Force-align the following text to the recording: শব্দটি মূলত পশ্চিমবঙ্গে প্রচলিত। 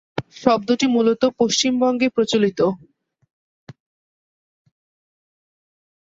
শব্দটি 0.35 0.85
মূলত 0.87 1.21
পশ্চিমবঙ্গে 1.39 2.07
প্রচলিত। 2.09 2.59